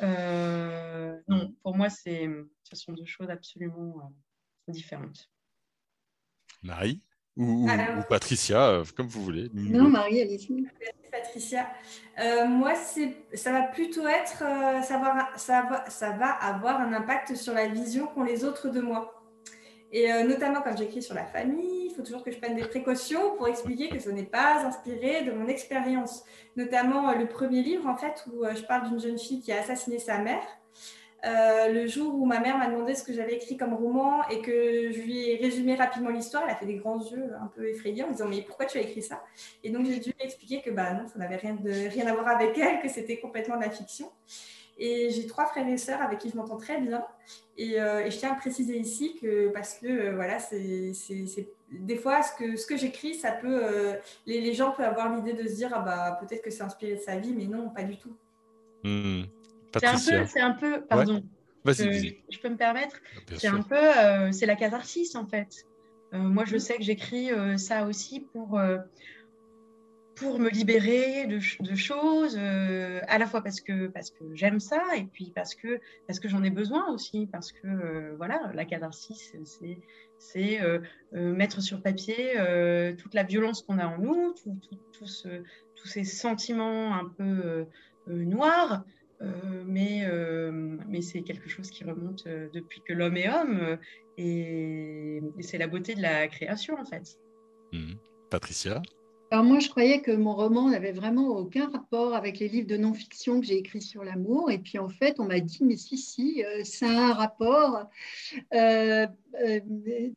[0.00, 2.28] euh, non, pour moi, c'est,
[2.62, 5.28] ce sont deux choses absolument euh, différentes.
[6.62, 7.02] Marie
[7.36, 7.68] ou,
[8.08, 9.48] Patricia, euh, comme vous voulez.
[9.52, 10.66] Non, Marie, allez-y.
[11.10, 11.68] Patricia,
[12.48, 12.74] moi,
[13.34, 17.68] ça va plutôt être, ça, va, ça, va, ça va avoir un impact sur la
[17.68, 19.17] vision qu'ont les autres de moi.
[19.92, 22.66] Et euh, notamment quand j'écris sur la famille, il faut toujours que je prenne des
[22.66, 26.24] précautions pour expliquer que ce n'est pas inspiré de mon expérience.
[26.56, 29.52] Notamment euh, le premier livre, en fait, où euh, je parle d'une jeune fille qui
[29.52, 30.42] a assassiné sa mère.
[31.24, 34.92] le jour où ma mère m'a demandé ce que j'avais écrit comme roman et que
[34.92, 38.04] je lui ai résumé rapidement l'histoire, elle a fait des grands yeux un peu effrayés
[38.04, 39.24] en me disant mais pourquoi tu as écrit ça?
[39.64, 42.28] Et donc j'ai dû lui expliquer que bah non, ça n'avait rien, rien à voir
[42.28, 44.12] avec elle, que c'était complètement de la fiction.
[44.78, 47.04] Et j'ai trois frères et sœurs avec qui je m'entends très bien.
[47.56, 50.92] Et, euh, je tiens à préciser ici que parce que euh, voilà, c'est
[51.72, 53.94] des fois ce que, ce que j'écris, ça peut euh,
[54.26, 57.00] les, gens peuvent avoir l'idée de se dire ah bah peut-être que c'est inspiré de
[57.00, 58.14] sa vie, mais non, pas du tout.
[58.84, 59.22] Hmm.
[59.76, 61.24] c'est un peu, c'est un peu, pardon.
[61.66, 62.96] je, peux me permettre.
[63.36, 65.66] C'est un peu, c'est la catharsis en fait.
[66.12, 68.60] moi, je sais que j'écris ça aussi pour
[70.18, 71.38] pour me libérer de,
[71.74, 75.80] choses, euh, à la fois parce que, parce que j'aime ça et puis parce que,
[76.06, 79.32] parce que j'en ai besoin aussi, parce que euh, voilà, la catharsis,
[80.18, 80.80] c'est euh,
[81.12, 82.34] mettre sur papier
[82.98, 84.34] toute la violence qu'on a en nous,
[84.92, 87.66] tous ces sentiments un peu
[88.06, 88.84] noirs.
[89.66, 90.06] mais,
[90.88, 93.78] mais c'est quelque chose qui remonte depuis que l'homme est homme
[94.16, 97.18] et, c'est la beauté de la création en fait.
[97.72, 97.94] Mmh.
[98.30, 98.82] Patricia?
[99.30, 102.78] Alors moi, je croyais que mon roman n'avait vraiment aucun rapport avec les livres de
[102.78, 104.50] non-fiction que j'ai écrits sur l'amour.
[104.50, 107.90] Et puis en fait, on m'a dit, mais si, si, euh, ça a un rapport.
[108.54, 109.06] Euh,
[109.44, 109.60] euh,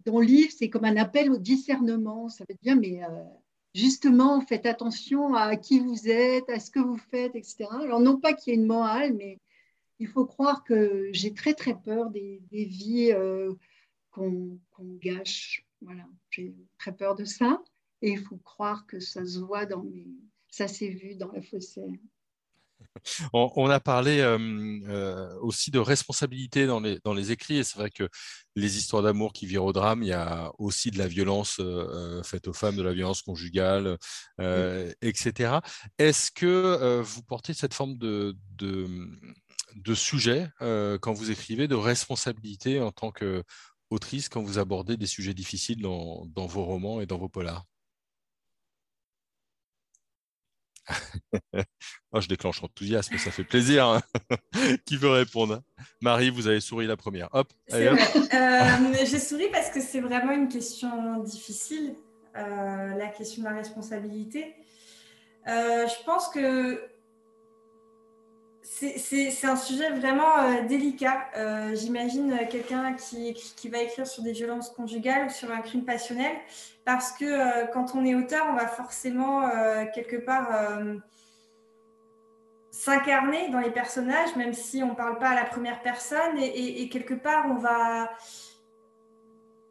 [0.05, 2.29] ton livre, c'est comme un appel au discernement.
[2.29, 3.01] Ça veut dire, mais
[3.75, 7.67] justement, faites attention à qui vous êtes, à ce que vous faites, etc.
[7.81, 9.39] Alors non pas qu'il y ait une morale, mais
[9.99, 13.11] il faut croire que j'ai très, très peur des, vies
[14.11, 14.57] qu'on
[15.01, 15.65] gâche.
[15.81, 17.61] Voilà, j'ai très peur de ça.
[18.01, 20.07] Et il faut croire que ça se voit dans mes...
[20.49, 22.01] Ça s'est vu dans la fossée.
[23.33, 24.37] On, a parlé euh,
[24.87, 28.07] euh, aussi de responsabilité dans les, dans les écrits, et c'est vrai que
[28.55, 32.21] les histoires d'amour qui virent au drame, il y a aussi de la violence euh,
[32.23, 33.97] faite aux femmes, de la violence conjugale,
[35.01, 35.59] etc.
[35.97, 38.87] Est-ce que vous portez cette forme de, de,
[39.75, 45.33] de sujet quand vous écrivez, de responsabilité en tant qu'autrice quand vous abordez des sujets
[45.33, 47.65] difficiles dans, dans vos romans et dans vos polars?
[52.11, 53.85] oh, je déclenche enthousiasme, ça fait plaisir.
[53.85, 54.01] Hein.
[54.85, 55.61] Qui veut répondre?
[56.01, 57.29] Marie, vous avez souri la première.
[57.33, 57.51] Hop.
[58.33, 61.95] Euh, j'ai souri parce que c'est vraiment une question difficile,
[62.37, 64.55] euh, la question de la responsabilité.
[65.47, 66.81] Euh, je pense que
[68.63, 71.25] c'est un sujet vraiment délicat.
[71.73, 76.31] J'imagine quelqu'un qui, va écrire sur des violences conjugales ou sur un crime passionnel
[76.85, 80.97] parce que euh, quand on est auteur, on va forcément euh, quelque part euh,
[82.71, 86.89] s'incarner dans les personnages, même si on ne parle pas à la première personne, et,
[86.89, 88.09] quelque part, on va,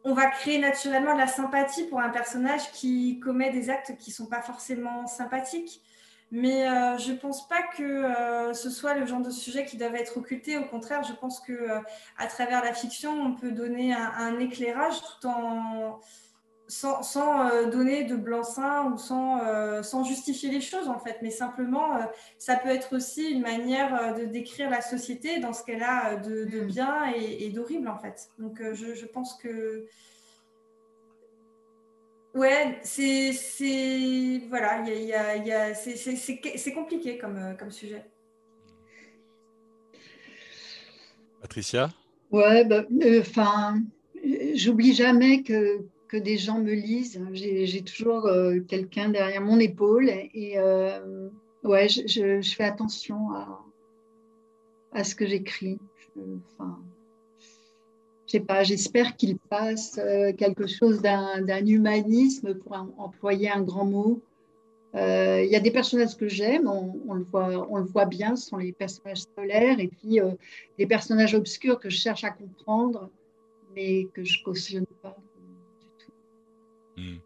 [0.03, 4.11] on va créer naturellement de la sympathie pour un personnage qui commet des actes qui
[4.11, 5.81] ne sont pas forcément sympathiques.
[6.31, 6.65] Mais
[6.97, 10.57] je ne pense pas que ce soit le genre de sujet qui doit être occulté.
[10.57, 11.67] Au contraire, je pense que
[12.17, 15.99] à travers la fiction, on peut donner un éclairage tout en
[16.71, 21.29] sans, euh, donner de blanc-seing ou sans, euh, sans, justifier les choses en fait, mais
[21.29, 22.03] simplement euh,
[22.37, 26.45] ça peut être aussi une manière de décrire la société dans ce qu'elle a de,
[26.45, 26.67] mm.
[26.67, 28.29] bien et, d'horrible en fait.
[28.39, 29.85] Donc je, je, pense que
[32.33, 33.31] ouais, c'est
[34.49, 38.03] voilà, y y a, c'est compliqué comme, comme sujet.
[41.41, 41.89] Patricia?
[42.31, 42.85] Ouais, bah,
[43.19, 43.81] enfin,
[44.55, 47.19] j'oublie jamais que que des gens me lisent.
[47.31, 51.29] J'ai toujours euh, quelqu'un derrière mon épaule et euh,
[51.63, 53.63] ouais, je, fais attention à,
[54.91, 55.79] à ce que j'écris.
[56.59, 56.79] Enfin,
[58.31, 63.83] je sais pas, j'espère qu'il passe euh, quelque chose d'un humanisme pour employer un grand
[63.83, 64.21] mot.
[64.93, 68.47] Il y a des personnages que j'aime, on, le voit, on le voit bien, ce
[68.49, 70.19] sont les personnages solaires, et puis
[70.77, 73.09] les personnages obscurs que je cherche à comprendre,
[73.75, 75.17] mais que je cautionne pas.
[76.97, 77.17] Hmm.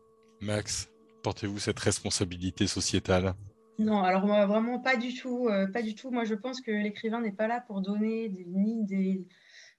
[0.41, 0.89] Max,
[1.23, 3.35] portez-vous cette responsabilité sociétale?
[3.77, 6.09] Non, alors moi vraiment pas du tout, euh, pas du tout.
[6.09, 9.25] Moi je pense que l'écrivain n'est pas là pour donner ni, des,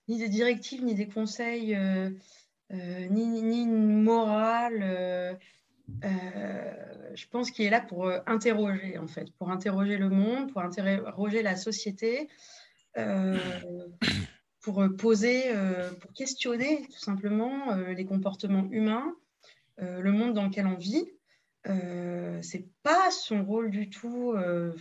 [0.09, 2.11] ni des directives, ni des conseils, euh,
[2.73, 5.39] euh, ni, ni, une morale.
[6.03, 11.43] je pense qu'il est là pour interroger en fait, pour interroger le monde, pour interroger
[11.43, 12.29] la société,
[14.61, 15.45] pour poser,
[16.01, 19.15] pour questionner tout simplement les comportements humains
[19.83, 21.11] euh, le monde dans lequel on vit.
[21.69, 24.33] Euh, c'est pas son rôle du tout.
[24.37, 24.73] Euh,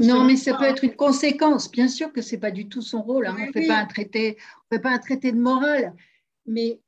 [0.00, 1.70] non, mais ça peut être une conséquence.
[1.70, 3.26] Bien sûr que c'est pas du tout son rôle.
[3.26, 3.36] Hein.
[3.38, 4.36] on ne fait pas un traité,
[4.70, 5.94] on fait pas un traité de morale,
[6.46, 6.80] mais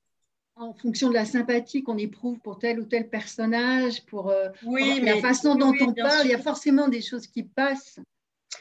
[0.57, 4.33] en fonction de la sympathie qu'on éprouve pour tel ou tel personnage, pour,
[4.65, 8.01] oui, la façon dont on parle, il y a forcément des choses qui passent.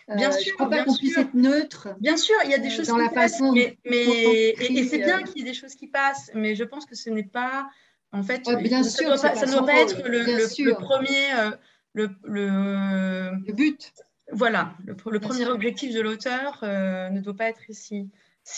[0.08, 1.90] Bien sûr, je ne crois pas qu'on puisse être neutre.
[2.00, 5.00] Bien sûr, il y a des choses dans qui la passent, façon mais, et c'est
[5.00, 7.68] bien qu'il y ait des choses qui passent, mais je pense que ce n'est pas
[8.16, 11.52] en fait, bien ça sûr, ça ne doit pas être le, premier, euh,
[11.94, 13.94] le, le, but.
[14.32, 18.10] Voilà, le, premier objectif de l'auteur euh, ne doit pas être ici.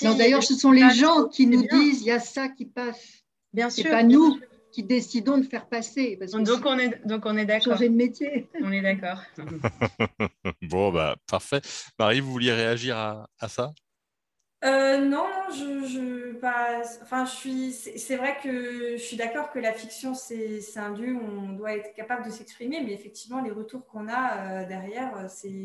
[0.03, 3.23] D'ailleurs, ce sont les gens qui nous disent il y a ça qui passe.
[3.51, 3.89] Bien sûr.
[3.89, 4.39] pas nous
[4.71, 6.19] qui décidons de faire passer.
[6.33, 7.73] donc, on est, donc on est d'accord.
[7.73, 8.47] Changer de métier.
[8.61, 9.23] On est d'accord.
[10.69, 11.61] bon, bah, parfait.
[11.97, 13.71] Marie, vous vouliez réagir à, à ça?
[14.63, 19.59] Euh, non, je, je, pas, enfin, je suis, c'est vrai que je suis d'accord que
[19.59, 23.51] la fiction, c'est un lieu où on doit être capable de s'exprimer, mais effectivement, les
[23.51, 25.63] retours qu'on a euh, derrière, euh, c'est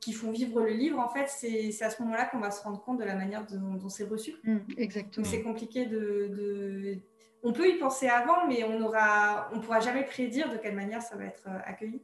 [0.00, 2.82] qui font vivre le livre, en fait, c'est à ce moment-là qu'on va se rendre
[2.82, 4.34] compte de la manière dont, c'est reçu.
[4.42, 5.24] Mmh, exactement.
[5.24, 6.98] C'est compliqué de, de,
[7.44, 11.00] On peut y penser avant, mais on aura, on pourra jamais prédire de quelle manière
[11.00, 12.02] ça va être accueilli.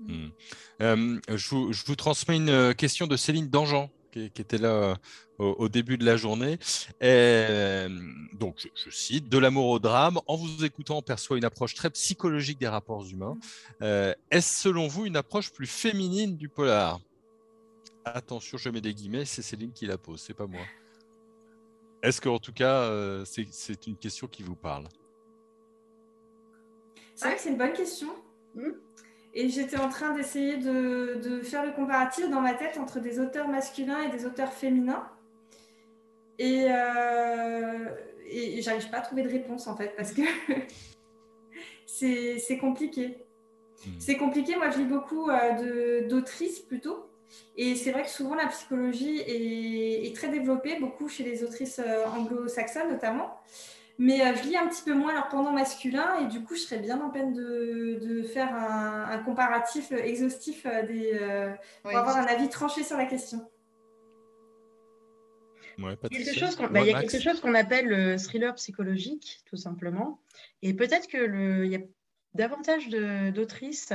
[0.00, 0.28] Mmh.
[0.80, 3.90] je, vous, je, vous, transmets une question de Céline Dangean
[4.30, 4.96] qui, était là
[5.38, 6.58] au, début de la journée.
[7.00, 7.86] Et,
[8.32, 10.18] donc, je, cite De l'amour au drame.
[10.26, 13.36] En vous écoutant, on perçoit une approche très psychologique des rapports humains.
[13.80, 17.00] Est-ce selon vous une approche plus féminine du polar?
[18.04, 20.62] Attention, je mets des guillemets, c'est Céline qui la pose, c'est pas moi.
[22.02, 22.90] Est-ce qu'en tout cas,
[23.24, 24.86] c'est une question qui vous parle?
[27.16, 28.08] C'est vrai que c'est une bonne question.
[28.54, 28.72] Hmm.
[29.38, 33.48] Et j'étais en train d'essayer de, faire le comparatif dans ma tête entre des auteurs
[33.48, 35.06] masculins et des auteurs féminins.
[36.38, 37.90] Et, euh,
[38.30, 40.22] et j'arrive pas à trouver de réponse en fait parce que
[41.86, 43.18] c'est compliqué.
[43.84, 43.90] Hmm.
[43.98, 44.56] C'est compliqué.
[44.56, 47.10] Moi, je lis beaucoup euh, d'autrices plutôt.
[47.58, 51.78] Et c'est vrai que souvent la psychologie est, est, très développée, beaucoup chez les autrices
[51.78, 53.38] euh, anglo-saxonnes notamment.
[53.98, 56.60] Mais euh, je lis un petit peu moins leur pendant masculin et du coup, je
[56.60, 62.18] serais bien en peine de, de faire un, comparatif exhaustif euh, des, euh, pour avoir
[62.18, 63.50] un avis tranché sur la question.
[66.10, 70.20] quelque chose bah, il y a quelque chose qu'on appelle le thriller psychologique, tout simplement.
[70.60, 71.80] Et peut-être qu'il y a
[72.34, 72.88] davantage
[73.32, 73.94] d'autrices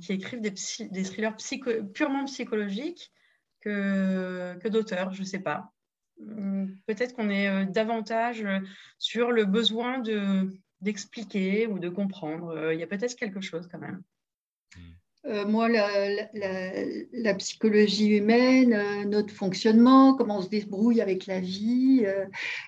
[0.00, 0.52] qui écrivent des,
[0.90, 3.12] des thrillers psycho purement psychologiques
[3.60, 5.72] que, que d'auteurs, je ne sais pas.
[6.20, 8.60] Hum, peut-être qu'on est euh, davantage euh,
[8.98, 10.50] sur le besoin de,
[10.80, 12.48] d'expliquer ou de comprendre.
[12.48, 14.02] Euh, il y a peut-être quelque chose quand même.
[15.46, 22.06] moi, la, psychologie humaine, notre fonctionnement, comment on se débrouille avec la vie,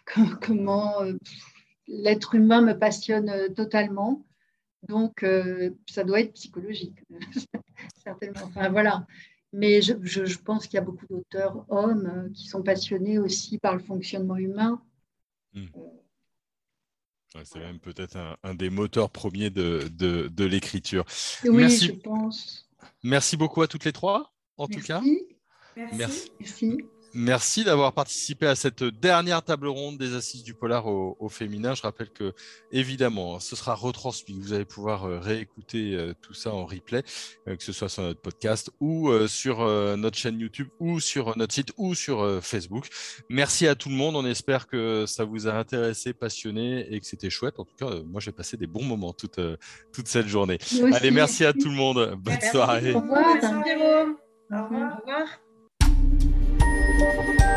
[0.42, 1.04] comment
[1.86, 4.26] l'être humain me passionne totalement.
[4.88, 5.24] Donc,
[5.88, 6.98] ça doit être psychologique,
[8.04, 8.46] certainement.
[8.46, 9.06] Enfin, voilà.
[9.52, 13.74] Mais je, pense qu'il y a beaucoup d'auteurs hommes euh, qui sont passionnés aussi par
[13.74, 14.82] le fonctionnement humain.
[15.54, 15.66] Hmm.
[17.44, 21.06] c'est même peut-être un, des moteurs premiers de, de, l'écriture.
[21.44, 21.86] Oui, Merci.
[21.86, 22.68] je pense.
[23.02, 25.00] Merci beaucoup à toutes les trois, en tout cas.
[25.00, 25.96] Merci.
[25.96, 26.32] Merci.
[26.38, 26.78] Merci
[27.14, 31.74] d'avoir participé à cette dernière table ronde des assises du polar au, féminin.
[31.74, 32.32] Je rappelle que,
[32.72, 34.38] évidemment, ce sera retransmis.
[34.40, 37.02] Vous allez pouvoir euh, réécouter euh, tout ça en replay,
[37.46, 39.58] euh, que ce soit sur notre podcast ou sur
[39.96, 42.88] notre chaîne YouTube ou sur notre site ou sur Facebook.
[43.28, 44.16] Merci à tout le monde.
[44.16, 47.58] On espère que ça vous a intéressé, passionné et que c'était chouette.
[47.58, 49.40] En tout cas, moi, j'ai passé des bons moments toute,
[49.92, 50.58] toute cette journée.
[50.92, 52.14] Allez, merci à tout le monde.
[52.18, 52.94] Bonne soirée.
[52.94, 53.26] Au revoir.
[54.50, 54.92] Au revoir.
[54.92, 55.47] Au revoir.
[56.98, 57.48] Música